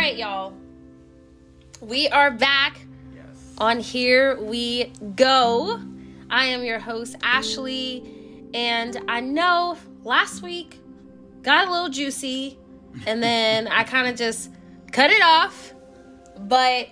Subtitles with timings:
[0.00, 0.54] right, y'all.
[1.82, 2.80] We are back
[3.14, 3.54] Yes.
[3.58, 5.78] on Here We Go.
[6.30, 10.80] I am your host, Ashley, and I know last week
[11.42, 12.56] got a little juicy,
[13.06, 14.50] and then I kind of just
[14.90, 15.74] cut it off.
[16.38, 16.88] But,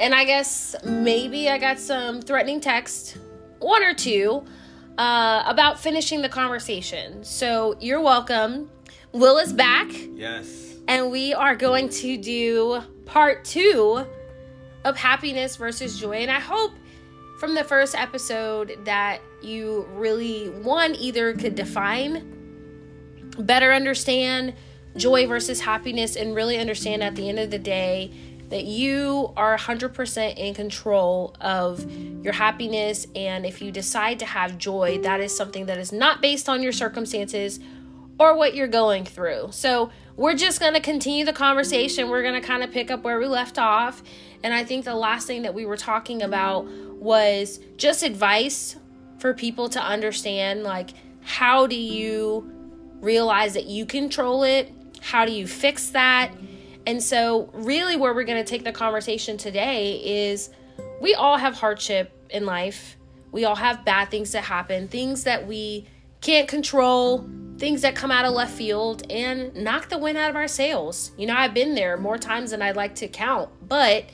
[0.00, 3.18] and I guess maybe I got some threatening text,
[3.60, 4.44] one or two,
[4.98, 7.22] uh, about finishing the conversation.
[7.22, 8.68] So you're welcome.
[9.12, 10.71] Will is back Yes.
[10.92, 14.04] And we are going to do part two
[14.84, 16.16] of happiness versus joy.
[16.16, 16.72] And I hope
[17.38, 24.52] from the first episode that you really, one, either could define, better understand
[24.94, 28.12] joy versus happiness, and really understand at the end of the day
[28.50, 31.90] that you are 100% in control of
[32.22, 33.06] your happiness.
[33.16, 36.62] And if you decide to have joy, that is something that is not based on
[36.62, 37.60] your circumstances
[38.20, 39.48] or what you're going through.
[39.52, 42.08] So, we're just going to continue the conversation.
[42.08, 44.02] We're going to kind of pick up where we left off.
[44.42, 48.76] And I think the last thing that we were talking about was just advice
[49.18, 50.90] for people to understand like,
[51.22, 52.50] how do you
[53.00, 54.72] realize that you control it?
[55.00, 56.32] How do you fix that?
[56.86, 60.50] And so, really, where we're going to take the conversation today is
[61.00, 62.96] we all have hardship in life.
[63.30, 65.86] We all have bad things that happen, things that we
[66.20, 67.28] can't control,
[67.62, 71.12] things that come out of left field and knock the wind out of our sails.
[71.16, 74.06] You know, I've been there more times than I'd like to count, but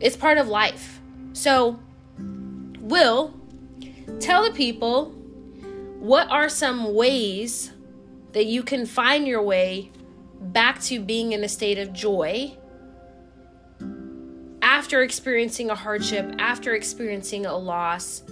[0.00, 0.98] it's part of life.
[1.34, 1.78] So,
[2.80, 3.34] Will,
[4.18, 5.10] tell the people
[6.00, 7.70] what are some ways
[8.32, 9.90] that you can find your way
[10.40, 12.56] back to being in a state of joy
[14.62, 18.22] after experiencing a hardship, after experiencing a loss?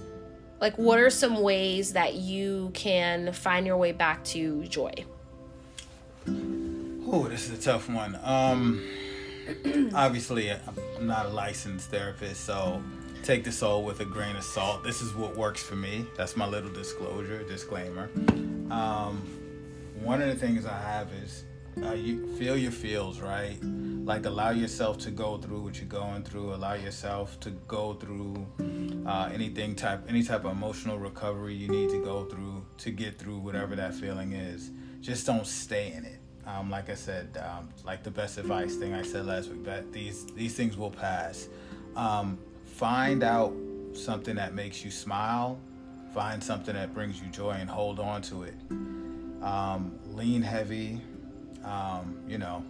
[0.60, 4.92] Like, what are some ways that you can find your way back to joy?
[6.28, 8.18] Oh, this is a tough one.
[8.22, 8.86] Um,
[9.94, 12.82] obviously, I'm not a licensed therapist, so
[13.24, 14.84] take this all with a grain of salt.
[14.84, 16.04] This is what works for me.
[16.16, 18.10] That's my little disclosure, disclaimer.
[18.70, 19.26] Um,
[20.02, 21.44] one of the things I have is
[21.82, 23.58] uh, you feel your feels, right?
[23.62, 26.54] Like allow yourself to go through what you're going through.
[26.54, 28.46] Allow yourself to go through
[29.06, 33.18] uh, anything type, any type of emotional recovery you need to go through to get
[33.18, 34.70] through whatever that feeling is.
[35.00, 36.20] Just don't stay in it.
[36.46, 39.92] Um, like I said, um, like the best advice thing I said last week, that
[39.92, 41.48] these these things will pass.
[41.94, 43.54] Um, find out
[43.92, 45.58] something that makes you smile.
[46.14, 48.54] Find something that brings you joy and hold on to it.
[49.42, 51.00] Um, lean heavy.
[51.64, 52.64] Um, you know,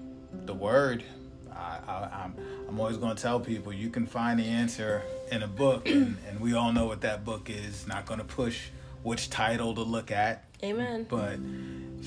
[0.44, 1.04] the word.
[1.52, 2.34] I, I, I'm
[2.68, 5.02] I'm always going to tell people you can find the answer
[5.32, 7.86] in a book, and, and we all know what that book is.
[7.86, 8.68] Not going to push
[9.02, 11.06] which title to look at Amen.
[11.08, 11.38] but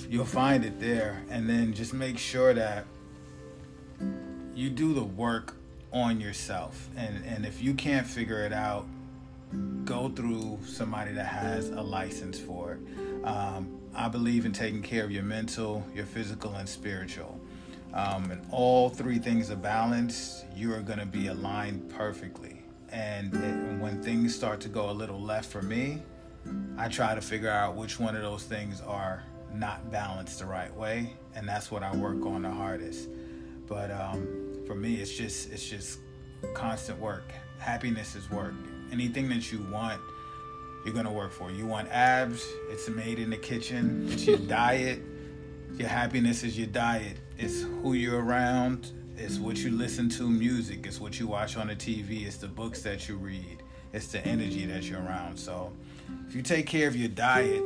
[0.09, 2.85] you'll find it there and then just make sure that
[4.53, 5.55] you do the work
[5.91, 8.85] on yourself and and if you can't figure it out
[9.85, 15.03] go through somebody that has a license for it um, i believe in taking care
[15.03, 17.39] of your mental your physical and spiritual
[17.93, 22.59] um, and all three things are balanced you are going to be aligned perfectly
[22.89, 26.01] and, when things start to go a little left for me
[26.77, 30.73] I try to figure out which one of those things are not balanced the right
[30.75, 33.09] way, and that's what I work on the hardest.
[33.67, 35.99] But um, for me, it's just it's just
[36.53, 37.31] constant work.
[37.59, 38.55] Happiness is work.
[38.91, 40.01] Anything that you want,
[40.85, 41.51] you're gonna work for.
[41.51, 42.45] You want abs?
[42.69, 44.07] It's made in the kitchen.
[44.11, 45.01] It's your diet.
[45.77, 47.17] Your happiness is your diet.
[47.37, 48.91] It's who you're around.
[49.17, 50.85] It's what you listen to, music.
[50.85, 52.25] It's what you watch on the TV.
[52.25, 53.63] It's the books that you read.
[53.93, 55.37] It's the energy that you're around.
[55.37, 55.71] So
[56.27, 57.63] if you take care of your diet,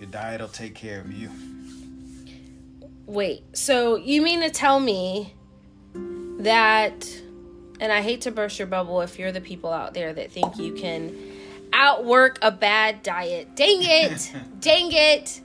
[0.00, 1.30] your diet will take care of you.
[3.06, 5.32] Wait, so you mean to tell me
[6.40, 7.08] that,
[7.80, 10.58] and I hate to burst your bubble if you're the people out there that think
[10.58, 11.16] you can
[11.78, 13.54] outwork a bad diet.
[13.54, 14.32] Dang it!
[14.60, 15.40] Dang it!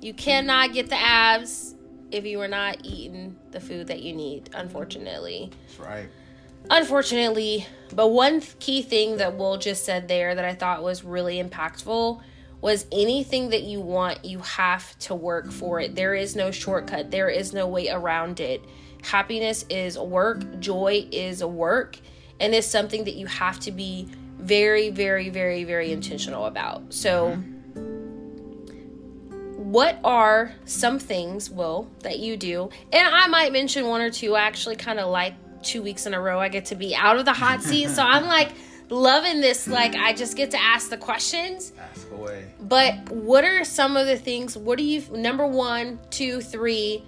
[0.00, 1.74] You cannot get the abs
[2.10, 5.50] if you are not eating the food that you need, unfortunately.
[5.66, 6.08] That's right.
[6.70, 11.42] Unfortunately, but one key thing that Will just said there that I thought was really
[11.42, 12.20] impactful
[12.62, 15.94] was anything that you want, you have to work for it.
[15.94, 18.62] There is no shortcut, there is no way around it.
[19.02, 21.98] Happiness is work, joy is work,
[22.40, 24.08] and it's something that you have to be
[24.38, 26.92] very, very, very, very intentional about.
[26.92, 27.36] So,
[29.56, 32.70] what are some things, Will, that you do?
[32.92, 34.34] And I might mention one or two.
[34.34, 37.16] I actually kind of like two weeks in a row I get to be out
[37.16, 37.88] of the hot seat.
[37.88, 38.52] so I'm like
[38.90, 39.66] loving this.
[39.66, 41.72] Like, I just get to ask the questions.
[41.78, 42.44] Ask away.
[42.60, 44.56] But what are some of the things?
[44.56, 47.04] What do you, number one, two, three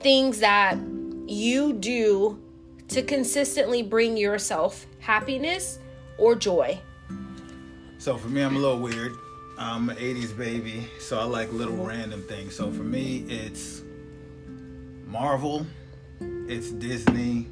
[0.00, 0.78] things that
[1.26, 2.42] you do
[2.88, 5.78] to consistently bring yourself happiness
[6.18, 6.78] or joy?
[7.98, 9.14] So for me, I'm a little weird.
[9.58, 12.54] I'm an 80s baby, so I like little random things.
[12.54, 13.82] So for me, it's
[15.04, 15.66] Marvel,
[16.20, 17.48] it's Disney,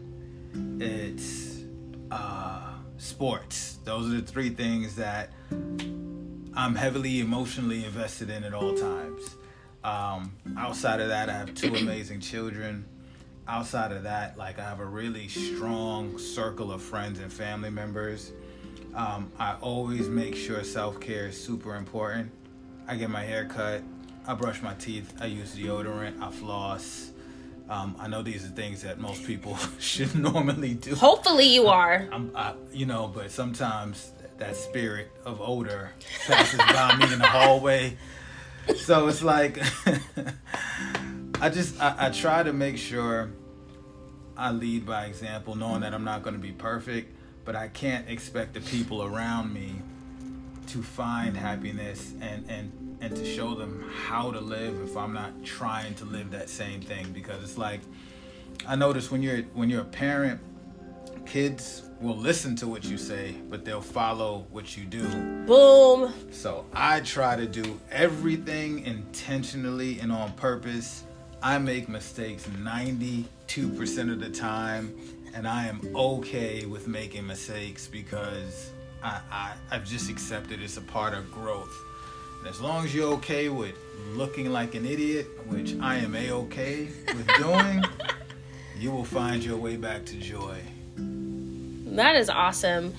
[0.78, 1.64] it's
[2.12, 3.78] uh, sports.
[3.84, 9.36] Those are the three things that I'm heavily emotionally invested in at all times.
[9.82, 12.86] Um, outside of that, I have two amazing children.
[13.48, 18.32] Outside of that, like I have a really strong circle of friends and family members
[18.96, 22.30] um, I always make sure self care is super important.
[22.88, 23.82] I get my hair cut,
[24.26, 27.10] I brush my teeth, I use deodorant, I floss.
[27.68, 30.94] Um, I know these are things that most people should normally do.
[30.94, 32.08] Hopefully, you are.
[32.10, 35.90] I'm, I, you know, but sometimes that spirit of odor
[36.26, 37.96] passes by me in the hallway.
[38.76, 39.58] So it's like,
[41.40, 43.30] I just, I, I try to make sure
[44.36, 47.15] I lead by example, knowing that I'm not going to be perfect
[47.46, 49.76] but I can't expect the people around me
[50.66, 55.44] to find happiness and and and to show them how to live if I'm not
[55.44, 57.12] trying to live that same thing.
[57.12, 57.80] Because it's like
[58.66, 60.40] I notice when you're when you're a parent
[61.24, 65.06] kids will listen to what you say but they'll follow what you do.
[65.46, 66.12] Boom.
[66.30, 71.04] So I try to do everything intentionally and on purpose.
[71.42, 73.24] I make mistakes 92%
[74.12, 74.94] of the time
[75.34, 78.70] and I am okay with making mistakes because
[79.02, 81.74] I, I I've just accepted it's a part of growth.
[82.40, 83.74] And as long as you're okay with
[84.12, 87.84] looking like an idiot, which I am a okay with doing,
[88.78, 90.58] you will find your way back to joy.
[90.96, 92.94] That is awesome.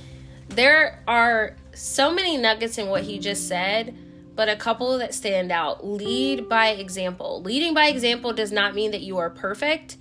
[0.50, 3.96] There are so many nuggets in what he just said,
[4.36, 5.86] but a couple that stand out.
[5.86, 7.42] Lead by example.
[7.42, 9.98] Leading by example does not mean that you are perfect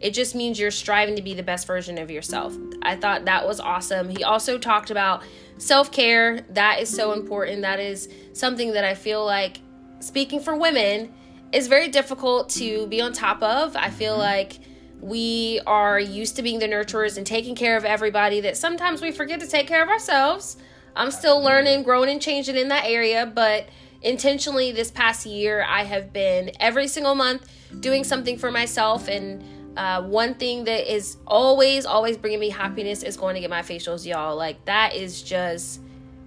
[0.00, 2.54] it just means you're striving to be the best version of yourself.
[2.82, 4.08] I thought that was awesome.
[4.08, 5.22] He also talked about
[5.58, 6.40] self care.
[6.50, 7.62] That is so important.
[7.62, 9.58] That is something that I feel like,
[10.00, 11.14] speaking for women,
[11.52, 13.74] is very difficult to be on top of.
[13.76, 14.20] I feel mm-hmm.
[14.20, 14.58] like
[15.00, 19.12] we are used to being the nurturers and taking care of everybody that sometimes we
[19.12, 20.56] forget to take care of ourselves.
[20.94, 23.68] I'm still learning, growing, and changing in that area, but
[24.02, 27.50] intentionally this past year, I have been every single month
[27.80, 29.44] doing something for myself and
[29.76, 33.62] uh, one thing that is always, always bringing me happiness is going to get my
[33.62, 34.36] facials, y'all.
[34.36, 35.80] Like, that is just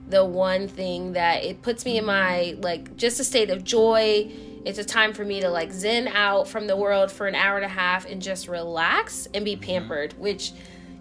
[0.07, 4.31] the one thing that it puts me in my, like, just a state of joy.
[4.65, 7.55] It's a time for me to, like, zen out from the world for an hour
[7.55, 10.51] and a half and just relax and be pampered, which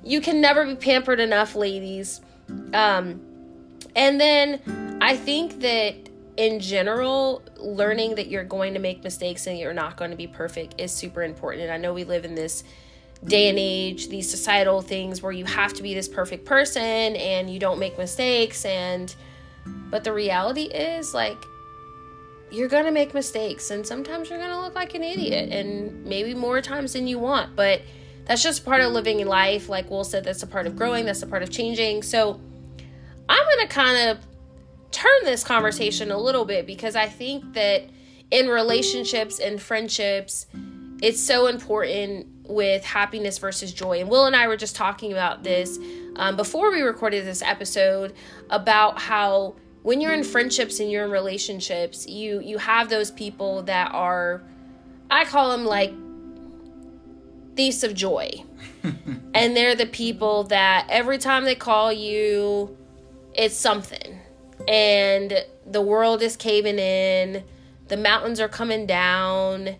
[0.02, 2.20] you can never be pampered enough, ladies.
[2.72, 3.20] Um,
[3.94, 6.07] and then I think that
[6.38, 10.28] in general, learning that you're going to make mistakes and you're not going to be
[10.28, 11.64] perfect is super important.
[11.64, 12.62] And I know we live in this
[13.24, 16.80] day and age, these societal things where you have to be this perfect person
[17.16, 19.12] and you don't make mistakes and
[19.90, 21.36] but the reality is like
[22.52, 26.04] you're going to make mistakes and sometimes you're going to look like an idiot and
[26.04, 27.82] maybe more times than you want, but
[28.26, 29.68] that's just part of living life.
[29.68, 32.04] Like Will said, that's a part of growing, that's a part of changing.
[32.04, 32.40] So
[33.28, 34.27] I'm going to kind of
[34.90, 37.84] turn this conversation a little bit because I think that
[38.30, 40.46] in relationships and friendships,
[41.02, 44.00] it's so important with happiness versus joy.
[44.00, 45.78] And Will and I were just talking about this
[46.16, 48.14] um, before we recorded this episode
[48.50, 53.62] about how when you're in friendships and you're in relationships, you you have those people
[53.64, 54.42] that are,
[55.10, 55.92] I call them like
[57.54, 58.30] thieves of joy.
[59.34, 62.76] and they're the people that every time they call you,
[63.34, 64.18] it's something
[64.68, 67.42] and the world is caving in,
[67.88, 69.76] the mountains are coming down,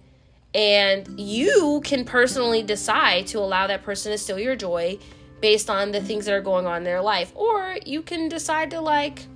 [0.54, 4.98] and you can personally decide to allow that person to steal your joy
[5.42, 7.32] based on the things that are going on in their life.
[7.34, 9.26] Or you can decide to like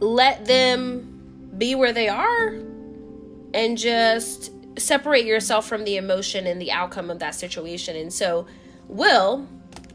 [0.00, 2.56] let them be where they are
[3.54, 7.96] and just separate yourself from the emotion and the outcome of that situation.
[7.96, 8.46] And so,
[8.86, 9.46] Will,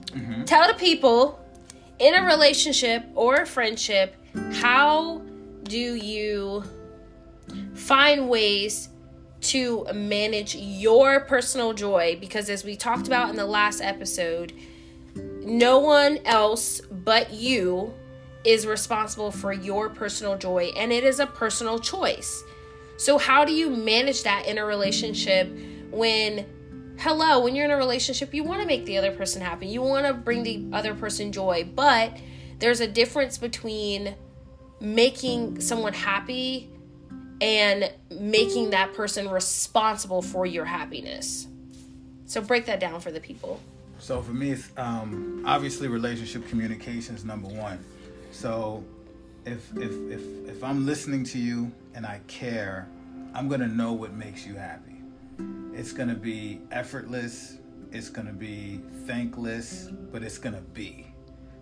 [0.07, 0.43] mm-hmm.
[0.45, 1.39] tell the people
[2.03, 4.13] in a relationship or a friendship,
[4.51, 5.21] how
[5.63, 6.61] do you
[7.75, 8.89] find ways
[9.39, 12.17] to manage your personal joy?
[12.19, 14.51] Because as we talked about in the last episode,
[15.15, 17.93] no one else but you
[18.43, 22.43] is responsible for your personal joy, and it is a personal choice.
[22.97, 25.49] So, how do you manage that in a relationship
[25.89, 26.45] when
[26.97, 29.67] hello, when you're in a relationship, you want to make the other person happy.
[29.67, 32.17] You want to bring the other person joy, but
[32.59, 34.15] there's a difference between
[34.79, 36.69] making someone happy
[37.41, 41.47] and making that person responsible for your happiness.
[42.25, 43.59] So break that down for the people.
[43.99, 47.79] So for me, it's um, obviously relationship communication is number one.
[48.31, 48.83] So
[49.45, 52.87] if if if if I'm listening to you and I care,
[53.33, 54.92] I'm gonna know what makes you happy.
[55.75, 57.57] It's gonna be effortless.
[57.91, 61.07] It's gonna be thankless, but it's gonna be.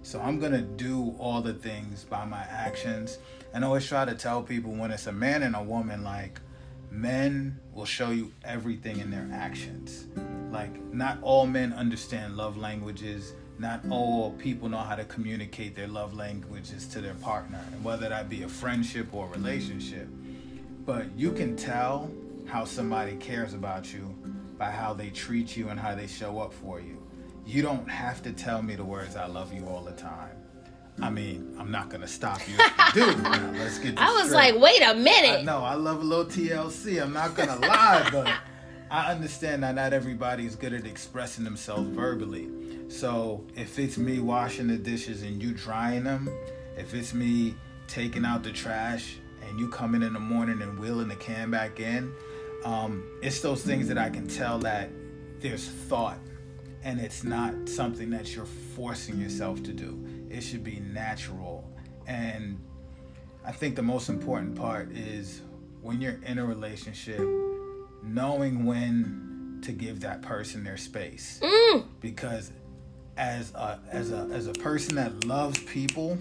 [0.04, 3.20] So I'm gonna do all the things by my actions.
[3.54, 6.42] And I always try to tell people when it's a man and a woman, like
[6.90, 10.08] men will show you everything in their actions.
[10.52, 13.34] Like not all men understand love languages.
[13.60, 18.28] Not all people know how to communicate their love languages to their partner, whether that
[18.28, 20.10] be a friendship or a relationship.
[20.86, 22.12] But you can tell
[22.52, 24.14] how somebody cares about you
[24.58, 27.02] by how they treat you and how they show up for you.
[27.46, 30.36] You don't have to tell me the words "I love you" all the time.
[31.02, 32.58] I mean, I'm not gonna stop you
[32.94, 33.18] Dude.
[33.24, 33.96] Now, let's get.
[33.96, 34.54] This I was straight.
[34.54, 35.46] like, wait a minute.
[35.46, 37.02] No, I love a little TLC.
[37.02, 38.28] I'm not gonna lie, but
[38.92, 42.50] I understand that not everybody is good at expressing themselves verbally.
[42.90, 46.30] So if it's me washing the dishes and you drying them,
[46.78, 47.56] if it's me
[47.88, 49.16] taking out the trash
[49.48, 52.14] and you coming in the morning and wheeling the can back in,
[52.64, 54.90] um, it's those things that I can tell that
[55.40, 56.20] there's thought
[56.84, 60.04] and it's not something that you're forcing yourself to do.
[60.30, 61.64] It should be natural.
[62.08, 62.60] And
[63.46, 65.42] I think the most important part is
[65.82, 67.20] when you're in a relationship,
[68.04, 71.40] knowing when to give that person their space.
[71.44, 71.86] Mm.
[72.00, 72.52] Because
[73.18, 76.18] as a as a as a person that loves people,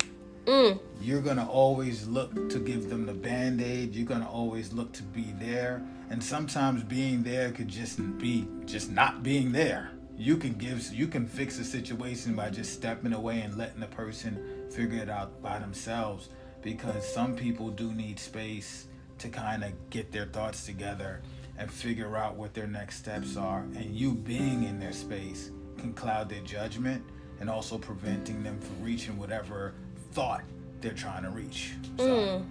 [0.47, 0.81] Mm.
[1.03, 5.35] you're gonna always look to give them the band-aid you're gonna always look to be
[5.39, 9.93] there and sometimes being there could just be just not being there.
[10.17, 13.87] You can give you can fix a situation by just stepping away and letting the
[13.87, 16.29] person figure it out by themselves
[16.63, 18.87] because some people do need space
[19.19, 21.23] to kind of get their thoughts together
[21.57, 23.61] and figure out what their next steps are.
[23.61, 27.05] And you being in their space can cloud their judgment
[27.39, 29.75] and also preventing them from reaching whatever
[30.13, 30.43] thought
[30.81, 31.73] they're trying to reach.
[31.99, 32.43] So.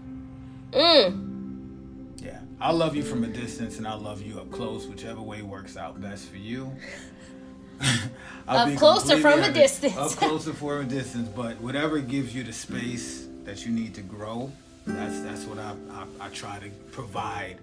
[0.71, 1.38] Mm.
[2.21, 5.41] Yeah i love you from a distance and i love you up close whichever way
[5.41, 6.71] works out best for you
[8.47, 9.95] Up be close or from a distance?
[9.95, 13.93] Up close or from a distance, but whatever gives you the space that you need
[13.95, 14.51] to grow,
[14.85, 17.57] that's that's what I, I, I try to provide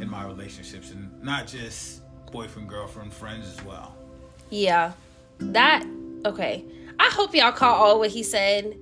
[0.00, 2.02] in my relationships, and not just
[2.32, 3.94] boyfriend, girlfriend, friends as well.
[4.50, 4.92] Yeah.
[5.38, 5.84] That
[6.26, 6.64] okay.
[6.98, 8.76] I hope y'all caught all what he said,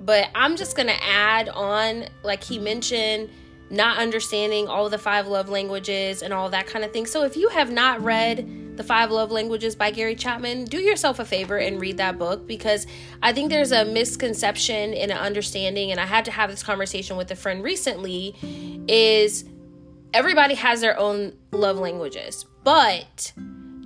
[0.00, 3.30] but I'm just gonna add on, like he mentioned,
[3.72, 7.06] not understanding all the five love languages and all that kind of thing.
[7.06, 11.18] So if you have not read the Five Love Languages by Gary Chapman, do yourself
[11.18, 12.86] a favor and read that book because
[13.22, 17.16] I think there's a misconception in an understanding, and I had to have this conversation
[17.16, 18.36] with a friend recently,
[18.88, 19.44] is
[20.12, 23.32] everybody has their own love languages, but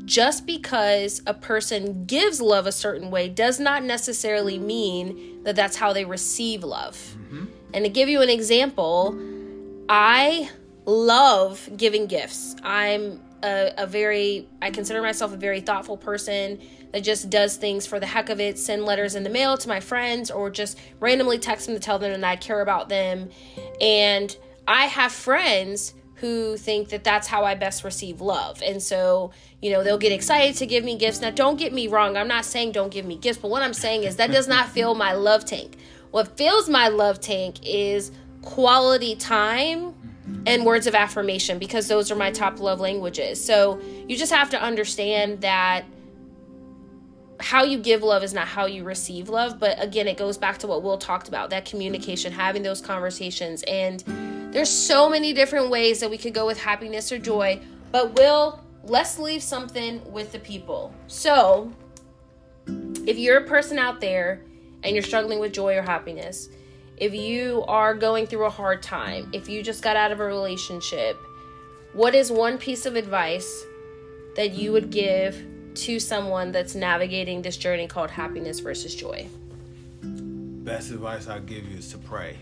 [0.05, 5.77] just because a person gives love a certain way does not necessarily mean that that's
[5.77, 6.97] how they receive love.
[6.97, 7.45] Mm-hmm.
[7.75, 9.19] And to give you an example,
[9.89, 10.51] I
[10.85, 12.57] love giving gifts.
[12.63, 16.61] I'm a, a very, I consider myself a very thoughtful person
[16.93, 19.69] that just does things for the heck of it, send letters in the mail to
[19.69, 23.31] my friends, or just randomly text them to tell them that I care about them.
[23.81, 28.63] And I have friends who think that that's how I best receive love.
[28.63, 31.21] And so, you know, they'll get excited to give me gifts.
[31.21, 33.75] Now, don't get me wrong, I'm not saying don't give me gifts, but what I'm
[33.75, 35.77] saying is that does not fill my love tank.
[36.11, 38.13] What fills my love tank is
[38.47, 39.93] quality time
[40.47, 43.45] and words of affirmation because those are my top love languages.
[43.45, 45.85] So, you just have to understand that
[47.41, 49.59] how you give love is not how you receive love.
[49.59, 53.63] But again, it goes back to what Will talked about that communication, having those conversations.
[53.65, 54.01] And
[54.53, 57.61] there's so many different ways that we could go with happiness or joy.
[57.93, 60.95] But Will, let's leave something with the people.
[61.09, 61.73] So,
[62.67, 64.43] if you're a person out there
[64.83, 66.49] and you're struggling with joy or happiness,
[66.97, 70.25] if you are going through a hard time, if you just got out of a
[70.25, 71.17] relationship,
[71.93, 73.65] what is one piece of advice
[74.35, 79.29] that you would give to someone that's navigating this journey called happiness versus joy?
[80.03, 82.39] Best advice I give you is to pray.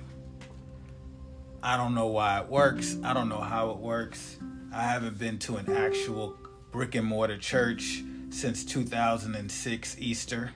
[1.62, 2.96] I don't know why it works.
[3.02, 4.37] I don't know how it works.
[4.73, 6.37] I haven't been to an actual
[6.70, 10.50] brick and mortar church since 2006 Easter.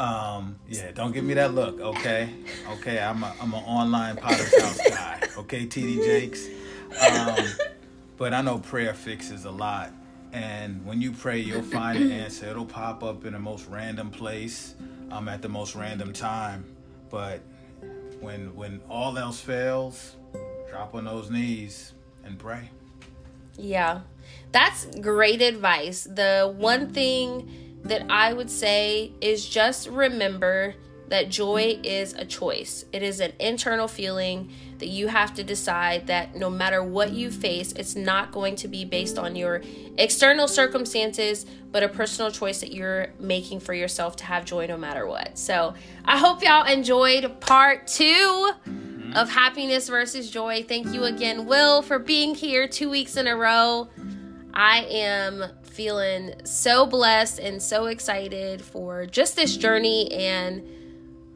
[0.00, 2.32] Um, yeah, don't give me that look, okay?
[2.72, 6.46] Okay, I'm a, I'm an online Potter's House guy, okay, TD Jakes.
[7.06, 7.36] Um,
[8.16, 9.92] but I know prayer fixes a lot.
[10.32, 12.46] And when you pray, you'll find an answer.
[12.46, 14.74] It'll pop up in the most random place,
[15.10, 16.64] um, at the most random time.
[17.10, 17.42] But
[18.20, 20.16] when when all else fails,
[20.70, 21.92] drop on those knees
[22.24, 22.70] and pray.
[23.58, 24.00] Yeah.
[24.52, 26.04] That's great advice.
[26.04, 30.74] The one thing that I would say is just remember
[31.10, 32.84] that joy is a choice.
[32.92, 37.32] It is an internal feeling that you have to decide that no matter what you
[37.32, 39.60] face, it's not going to be based on your
[39.98, 44.76] external circumstances, but a personal choice that you're making for yourself to have joy no
[44.76, 45.36] matter what.
[45.36, 48.52] So I hope y'all enjoyed part two
[49.16, 50.62] of happiness versus joy.
[50.62, 53.88] Thank you again, Will, for being here two weeks in a row.
[54.54, 55.44] I am
[55.80, 60.12] feeling so blessed and so excited for just this journey.
[60.12, 60.62] And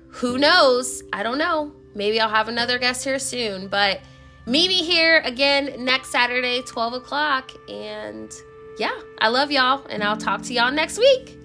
[0.09, 1.03] who knows?
[1.15, 1.73] I don't know.
[1.95, 3.69] Maybe I'll have another guest here soon.
[3.69, 4.03] But
[4.45, 7.53] meet me here again next Saturday, 12 o'clock.
[7.71, 8.31] And
[8.79, 9.87] yeah, I love y'all.
[9.87, 11.39] And I'll talk to y'all next week.